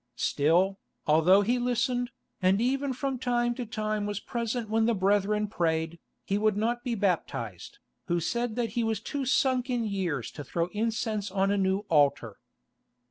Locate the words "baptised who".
6.95-8.19